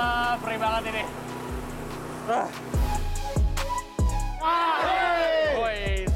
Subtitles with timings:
[0.00, 1.04] Allah, perih banget ini.
[2.24, 2.48] Ah.
[4.40, 4.80] Ah,
[5.60, 6.08] Woi.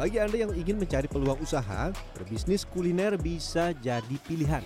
[0.00, 4.64] Bagi Anda yang ingin mencari peluang usaha, berbisnis kuliner bisa jadi pilihan.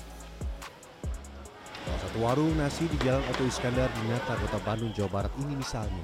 [2.18, 6.02] Warung nasi di Jalan Oto Iskandar di Nata, Kota Bandung, Jawa Barat ini misalnya.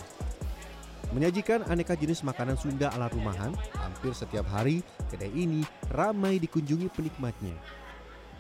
[1.10, 7.59] Menyajikan aneka jenis makanan Sunda ala rumahan, hampir setiap hari kedai ini ramai dikunjungi penikmatnya.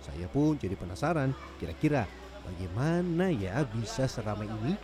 [0.06, 2.06] Saya pun jadi penasaran, kira-kira
[2.46, 4.78] bagaimana ya bisa seramai ini?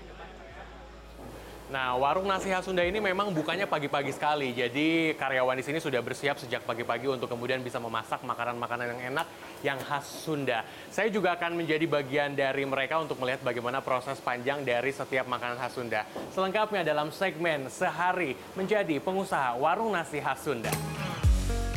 [1.70, 4.51] Nah, warung nasi khas Sunda ini memang bukanya pagi-pagi sekali.
[4.51, 9.27] Jadi karyawan di sini sudah bersiap sejak pagi-pagi untuk kemudian bisa memasak makanan-makanan yang enak
[9.62, 10.66] yang khas Sunda.
[10.90, 15.62] Saya juga akan menjadi bagian dari mereka untuk melihat bagaimana proses panjang dari setiap makanan
[15.62, 16.02] khas Sunda.
[16.35, 20.74] Selengkapnya dalam segmen Sehari Menjadi Pengusaha Warung Nasi Khas Sunda.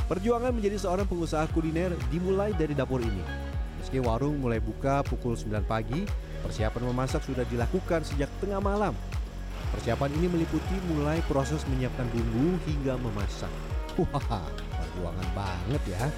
[0.10, 3.22] Perjuangan menjadi seorang pengusaha kuliner dimulai dari dapur ini.
[3.78, 6.02] Meski warung mulai buka pukul 9 pagi,
[6.42, 8.98] persiapan memasak sudah dilakukan sejak tengah malam.
[9.74, 13.50] Persiapan ini meliputi mulai proses menyiapkan bumbu hingga memasak.
[13.98, 14.46] Wah,
[14.78, 16.04] perjuangan banget ya.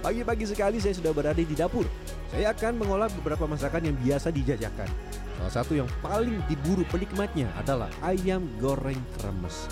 [0.00, 1.84] Pagi-pagi sekali saya sudah berada di dapur.
[2.32, 4.88] Saya akan mengolah beberapa masakan yang biasa dijajakan.
[5.36, 9.68] Salah satu yang paling diburu penikmatnya adalah ayam goreng kremes.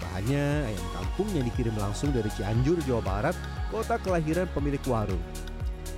[0.00, 3.36] Bahannya ayam kampung yang dikirim langsung dari Cianjur, Jawa Barat,
[3.68, 5.20] kota kelahiran pemilik warung.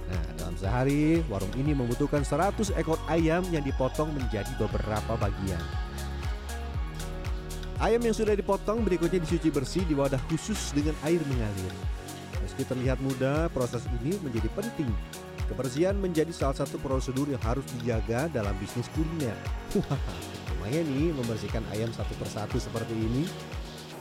[0.07, 5.63] Nah, dalam sehari, warung ini membutuhkan 100 ekor ayam yang dipotong menjadi beberapa bagian.
[7.77, 11.75] Ayam yang sudah dipotong berikutnya dicuci bersih di wadah khusus dengan air mengalir.
[12.41, 14.89] Meski terlihat mudah, proses ini menjadi penting.
[15.47, 19.37] Kebersihan menjadi salah satu prosedur yang harus dijaga dalam bisnis kuliner.
[20.57, 23.29] Lumayan nih membersihkan ayam satu persatu seperti ini.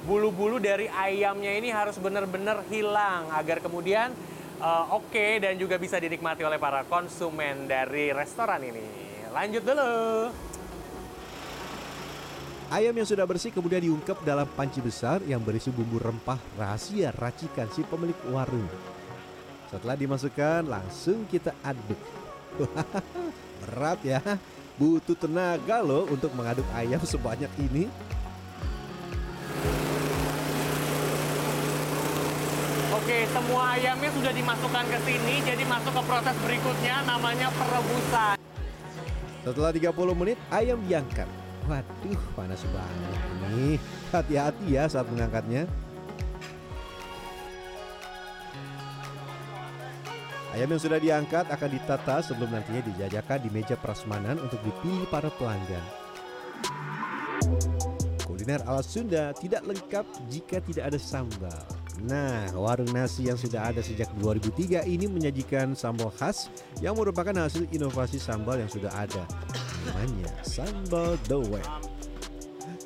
[0.07, 4.13] Bulu-bulu dari ayamnya ini harus benar-benar hilang agar kemudian
[4.61, 8.87] uh, oke okay dan juga bisa dinikmati oleh para konsumen dari restoran ini.
[9.31, 9.93] Lanjut dulu.
[12.65, 17.69] Ayam yang sudah bersih kemudian diungkep dalam panci besar yang berisi bumbu rempah rahasia racikan
[17.69, 18.65] si pemilik warung.
[19.69, 22.01] Setelah dimasukkan, langsung kita aduk.
[23.61, 24.17] Berat ya,
[24.81, 27.85] butuh tenaga loh untuk mengaduk ayam sebanyak ini.
[33.05, 38.33] Oke, semua ayamnya sudah dimasukkan ke sini, jadi masuk ke proses berikutnya namanya perebusan.
[39.45, 41.29] Setelah 30 menit, ayam diangkat.
[41.69, 43.77] Waduh, panas banget ini.
[44.09, 45.69] Hati-hati ya saat mengangkatnya.
[50.57, 55.29] Ayam yang sudah diangkat akan ditata sebelum nantinya dijajakan di meja prasmanan untuk dipilih para
[55.37, 55.85] pelanggan.
[58.25, 61.74] Kuliner ala Sunda tidak lengkap jika tidak ada sambal.
[62.03, 66.51] Nah, warung nasi yang sudah ada sejak 2003 ini menyajikan sambal khas
[66.83, 69.23] yang merupakan hasil inovasi sambal yang sudah ada.
[69.87, 71.63] Namanya sambal dower.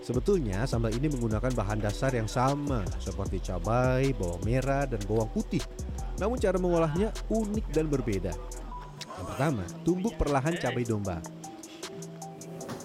[0.05, 5.61] Sebetulnya sambal ini menggunakan bahan dasar yang sama seperti cabai, bawang merah, dan bawang putih.
[6.21, 8.33] Namun cara mengolahnya unik dan berbeda.
[9.17, 11.17] Yang pertama, tumbuk perlahan cabai domba.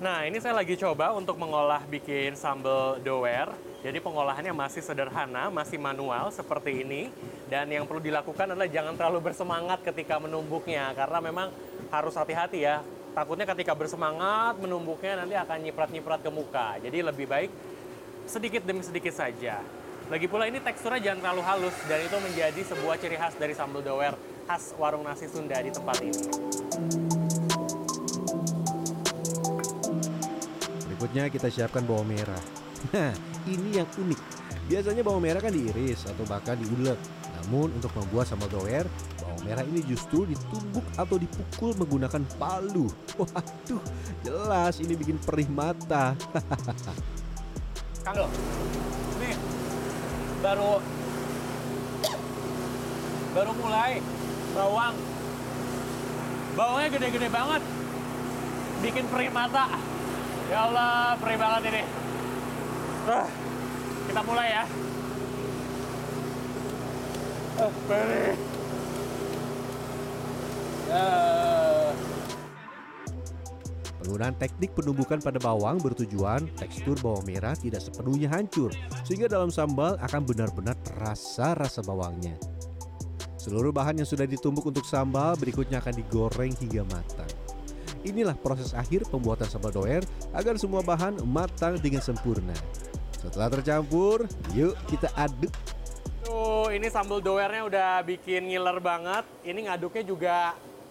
[0.01, 3.74] Nah, ini saya lagi coba untuk mengolah bikin sambal dower.
[3.84, 7.12] Jadi pengolahannya masih sederhana, masih manual seperti ini.
[7.53, 10.97] Dan yang perlu dilakukan adalah jangan terlalu bersemangat ketika menumbuknya.
[10.97, 11.53] Karena memang
[11.93, 12.81] harus hati-hati ya.
[13.12, 16.81] Takutnya ketika bersemangat menumbuknya nanti akan nyiprat-nyiprat ke muka.
[16.81, 17.53] Jadi lebih baik
[18.25, 19.61] sedikit demi sedikit saja.
[20.09, 21.77] Lagi pula ini teksturnya jangan terlalu halus.
[21.84, 24.17] Dan itu menjadi sebuah ciri khas dari sambal dower
[24.49, 26.25] khas warung nasi Sunda di tempat ini.
[30.88, 32.63] Berikutnya kita siapkan bawang merah.
[32.92, 33.16] Nah,
[33.48, 34.20] ini yang unik.
[34.69, 37.00] Biasanya bawang merah kan diiris atau bahkan diulek.
[37.40, 38.88] Namun untuk membuat sambal doer,
[39.20, 42.88] bawang merah ini justru ditumbuk atau dipukul menggunakan palu.
[43.20, 43.82] Waduh,
[44.25, 46.16] jelas ini bikin perih mata.
[48.04, 48.28] Kang lo,
[49.20, 49.32] ini
[50.44, 50.81] baru
[53.32, 54.00] baru mulai
[54.52, 54.96] bawang.
[56.54, 57.62] Bawangnya gede-gede banget,
[58.81, 59.72] bikin perih mata.
[60.48, 62.04] Ya Allah, perih banget ini.
[63.05, 63.29] Ah,
[64.09, 64.65] kita mulai ya.
[67.85, 68.37] Perih.
[70.89, 71.09] Ya.
[74.01, 78.69] Penggunaan teknik penumbukan pada bawang bertujuan tekstur bawang merah tidak sepenuhnya hancur,
[79.05, 82.37] sehingga dalam sambal akan benar-benar terasa rasa bawangnya.
[83.41, 87.29] Seluruh bahan yang sudah ditumbuk untuk sambal berikutnya akan digoreng hingga matang.
[88.05, 90.05] Inilah proses akhir pembuatan sambal doer
[90.37, 92.53] agar semua bahan matang dengan sempurna.
[93.25, 95.49] Setelah tercampur, yuk kita aduk.
[96.29, 99.25] Tuh, ini sambal doernya udah bikin ngiler banget.
[99.41, 100.37] Ini ngaduknya juga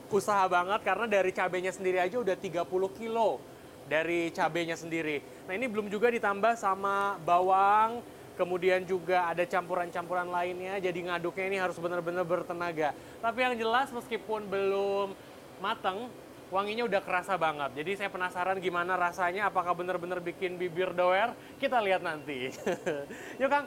[0.10, 2.66] usaha banget karena dari cabenya sendiri aja udah 30
[2.98, 3.38] kilo
[3.86, 5.22] dari cabenya sendiri.
[5.46, 8.02] Nah ini belum juga ditambah sama bawang,
[8.34, 10.82] kemudian juga ada campuran-campuran lainnya.
[10.82, 12.98] Jadi ngaduknya ini harus benar-benar bertenaga.
[13.22, 15.14] Tapi yang jelas meskipun belum
[15.62, 16.10] mateng,
[16.54, 17.82] wanginya udah kerasa banget.
[17.82, 21.34] Jadi saya penasaran gimana rasanya, apakah benar-benar bikin bibir doer?
[21.58, 22.54] Kita lihat nanti.
[23.42, 23.66] Yuk Kang,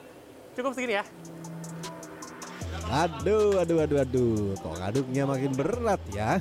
[0.54, 1.04] cukup segini ya.
[2.86, 4.54] Aduh, aduh, aduh, aduh.
[4.62, 6.38] Kok ngaduknya makin berat ya?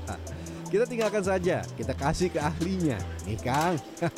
[0.72, 1.60] kita tinggalkan saja.
[1.76, 2.96] Kita kasih ke ahlinya.
[3.28, 3.76] Nih Kang.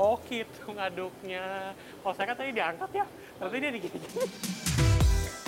[0.00, 1.76] oh gitu ngaduknya.
[2.00, 3.04] Oh saya kan tadi diangkat ya.
[3.36, 4.02] Berarti dia digigit.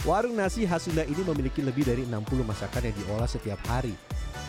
[0.04, 3.96] Warung nasi khas Sunda ini memiliki lebih dari 60 masakan yang diolah setiap hari.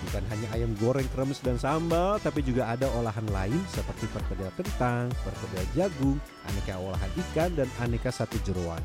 [0.08, 5.12] Bukan hanya ayam goreng kremes dan sambal, tapi juga ada olahan lain seperti perkedel kentang,
[5.28, 6.18] perkedel jagung,
[6.48, 8.80] aneka olahan ikan, dan aneka sate jeruan.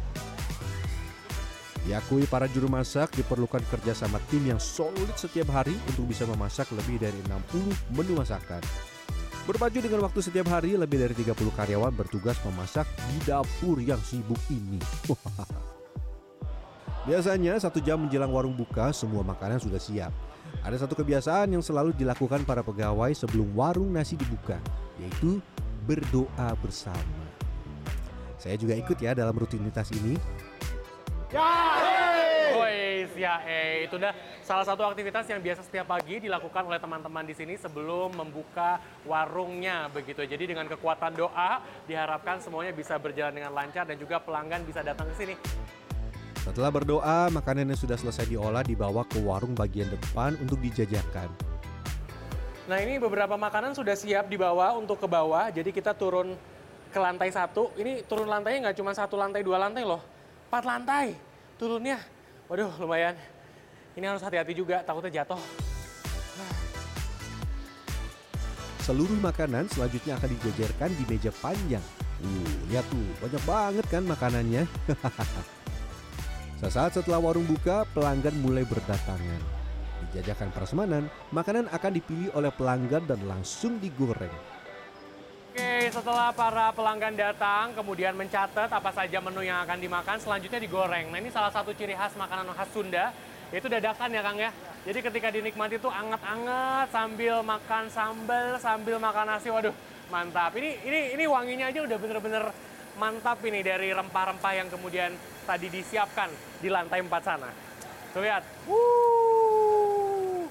[1.84, 6.64] Diakui para juru masak diperlukan kerja sama tim yang solid setiap hari untuk bisa memasak
[6.72, 8.64] lebih dari 60 menu masakan.
[9.44, 14.40] Berpacu dengan waktu setiap hari, lebih dari 30 karyawan bertugas memasak di dapur yang sibuk
[14.48, 14.80] ini.
[17.04, 20.08] Biasanya satu jam menjelang warung buka, semua makanan sudah siap.
[20.64, 24.56] Ada satu kebiasaan yang selalu dilakukan para pegawai sebelum warung nasi dibuka,
[24.96, 25.36] yaitu
[25.84, 27.20] berdoa bersama.
[28.40, 30.16] Saya juga ikut ya dalam rutinitas ini.
[31.28, 31.52] Ya,
[32.56, 33.84] Woi, ya, eh.
[33.84, 38.16] itu udah salah satu aktivitas yang biasa setiap pagi dilakukan oleh teman-teman di sini sebelum
[38.16, 40.24] membuka warungnya begitu.
[40.24, 45.12] Jadi dengan kekuatan doa diharapkan semuanya bisa berjalan dengan lancar dan juga pelanggan bisa datang
[45.12, 45.36] ke sini.
[46.44, 51.32] Setelah berdoa, makanan yang sudah selesai diolah dibawa ke warung bagian depan untuk dijajakan.
[52.68, 56.36] Nah ini beberapa makanan sudah siap dibawa untuk ke bawah, jadi kita turun
[56.92, 57.72] ke lantai satu.
[57.80, 60.04] Ini turun lantainya nggak cuma satu lantai, dua lantai loh.
[60.52, 61.16] Empat lantai
[61.56, 61.96] turunnya.
[62.52, 63.16] Waduh lumayan.
[63.96, 65.40] Ini harus hati-hati juga, takutnya jatuh.
[68.84, 71.84] Seluruh makanan selanjutnya akan dijajarkan di meja panjang.
[72.20, 74.68] Uh, lihat tuh, banyak banget kan makanannya.
[76.64, 79.36] Sesaat setelah warung buka, pelanggan mulai berdatangan.
[80.08, 84.32] Dijajakan prasmanan, makanan akan dipilih oleh pelanggan dan langsung digoreng.
[85.52, 91.12] Oke, setelah para pelanggan datang, kemudian mencatat apa saja menu yang akan dimakan, selanjutnya digoreng.
[91.12, 93.12] Nah ini salah satu ciri khas makanan khas Sunda,
[93.52, 94.48] yaitu dadakan ya Kang ya.
[94.88, 99.76] Jadi ketika dinikmati itu anget-anget sambil makan sambal, sambil makan nasi, waduh
[100.08, 100.56] mantap.
[100.56, 102.48] Ini ini ini wanginya aja udah bener-bener
[102.98, 105.14] mantap ini dari rempah-rempah yang kemudian
[105.44, 106.30] tadi disiapkan
[106.62, 107.50] di lantai 4 sana.
[108.14, 108.42] Tuh lihat.
[108.70, 110.46] Wuh.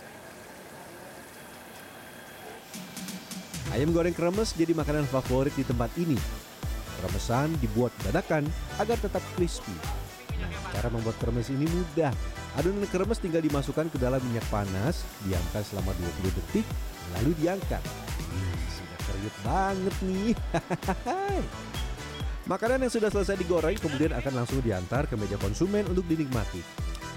[3.73, 6.19] Ayam goreng kremes jadi makanan favorit di tempat ini.
[7.01, 8.45] Kremesan dibuat dadakan
[8.77, 9.73] agar tetap crispy.
[10.75, 12.13] Cara membuat kremes ini mudah.
[12.53, 15.89] Adonan kremes tinggal dimasukkan ke dalam minyak panas, diamkan selama
[16.21, 16.65] 20 detik,
[17.17, 17.81] lalu diangkat.
[17.81, 20.31] Hmm, sudah kriuk banget nih.
[22.43, 26.59] Makanan yang sudah selesai digoreng kemudian akan langsung diantar ke meja konsumen untuk dinikmati.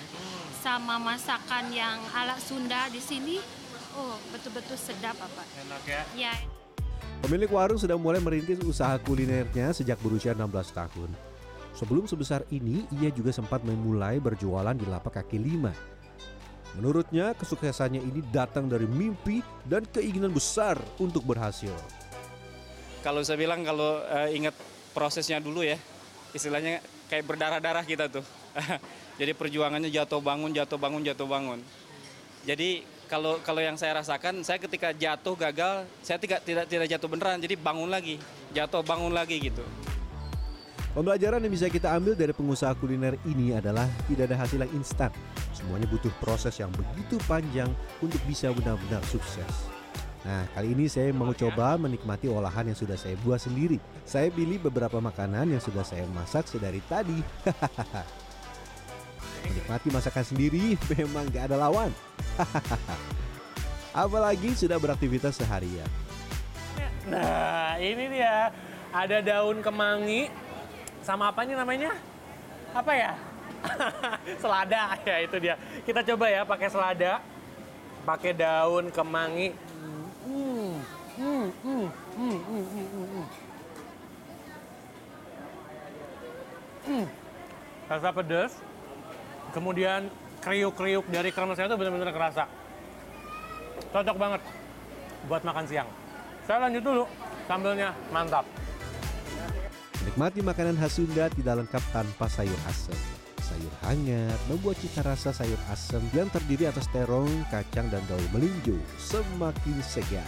[0.65, 3.37] Sama masakan yang ala Sunda di sini.
[3.93, 5.45] Oh, betul-betul sedap apa.
[5.61, 6.01] Enak ya.
[6.17, 6.33] Ya,
[7.21, 11.13] Pemilik warung sudah mulai merintis usaha kulinernya sejak berusia 16 tahun.
[11.77, 15.77] Sebelum sebesar ini, ia juga sempat memulai berjualan di lapak kaki lima.
[16.73, 21.71] Menurutnya, kesuksesannya ini datang dari mimpi dan keinginan besar untuk berhasil.
[23.05, 24.57] Kalau saya bilang kalau eh, ingat
[24.91, 25.77] prosesnya dulu ya,
[26.35, 28.25] istilahnya kayak berdarah-darah kita tuh.
[29.19, 31.59] Jadi perjuangannya jatuh bangun, jatuh bangun, jatuh bangun.
[32.43, 37.07] Jadi kalau kalau yang saya rasakan, saya ketika jatuh gagal, saya tidak tidak tidak jatuh
[37.09, 38.19] beneran, jadi bangun lagi,
[38.51, 39.63] jatuh bangun lagi gitu.
[40.95, 45.11] Pembelajaran yang bisa kita ambil dari pengusaha kuliner ini adalah tidak ada hasil yang instan.
[45.51, 47.67] Semuanya butuh proses yang begitu panjang
[47.99, 49.74] untuk bisa benar-benar sukses.
[50.25, 53.77] Nah, kali ini saya mau coba menikmati olahan yang sudah saya buat sendiri.
[54.09, 57.21] Saya pilih beberapa makanan yang sudah saya masak sedari tadi.
[59.45, 61.93] Menikmati masakan sendiri memang gak ada lawan.
[63.93, 65.85] Apalagi sudah beraktivitas seharian.
[67.05, 68.49] Nah, ini dia.
[68.89, 70.33] Ada daun kemangi
[71.05, 71.93] sama apa nih namanya?
[72.73, 73.13] Apa ya?
[74.41, 75.53] selada ya itu dia.
[75.85, 77.21] Kita coba ya pakai selada.
[78.09, 79.53] Pakai daun kemangi.
[86.85, 87.05] Hmm,
[87.85, 88.57] rasa pedas.
[89.53, 90.09] Kemudian
[90.41, 92.43] kriuk-kriuk dari kremesnya itu benar-benar kerasa.
[93.93, 94.41] Cocok banget
[95.29, 95.89] buat makan siang.
[96.49, 97.03] Saya lanjut dulu,
[97.45, 98.45] sambelnya mantap.
[100.01, 103.14] Menikmati makanan khas Sunda tidak lengkap tanpa sayur asem.
[103.45, 108.73] Sayur hangat membuat cita rasa sayur asem yang terdiri atas terong, kacang, dan daun melinjo
[108.97, 110.25] semakin segar.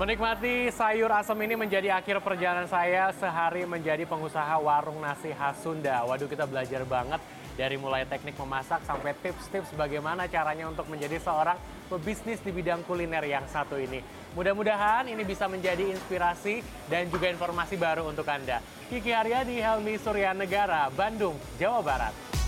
[0.00, 6.00] Menikmati sayur asem ini menjadi akhir perjalanan saya sehari menjadi pengusaha warung nasi khas Sunda.
[6.08, 7.20] Waduh kita belajar banget
[7.54, 11.58] dari mulai teknik memasak sampai tips-tips bagaimana caranya untuk menjadi seorang
[11.90, 14.02] pebisnis di bidang kuliner yang satu ini.
[14.34, 18.62] Mudah-mudahan ini bisa menjadi inspirasi dan juga informasi baru untuk Anda.
[18.86, 22.39] Kiki Haryadi, Helmi Surya Negara, Bandung, Jawa Barat.